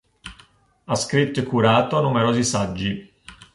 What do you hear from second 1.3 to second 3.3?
e curato numerosi saggi.